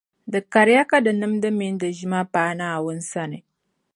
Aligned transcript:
Di 0.31 0.39
kariya 0.53 0.83
ka 0.89 0.97
di 1.05 1.11
nimdi 1.19 1.49
mini 1.57 1.77
di 1.81 1.87
ʒima 1.97 2.19
paai 2.33 2.53
Naawuni 2.57 3.03
sani. 3.11 3.37